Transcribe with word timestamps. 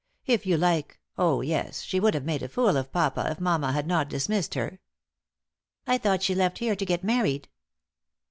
If 0.25 0.47
you 0.47 0.57
like 0.57 0.99
oh, 1.15 1.41
yes, 1.41 1.83
she 1.83 1.99
would 1.99 2.15
have 2.15 2.25
made 2.25 2.41
a 2.41 2.49
fool 2.49 2.75
of 2.75 2.91
papa 2.91 3.23
if 3.29 3.39
mamma 3.39 3.71
had 3.71 3.85
not 3.85 4.09
dismissed 4.09 4.55
her." 4.55 4.79
"I 5.85 5.99
thought 5.99 6.23
she 6.23 6.33
left 6.33 6.57
here 6.57 6.75
to 6.75 6.85
get 6.87 7.03
married?" 7.03 7.47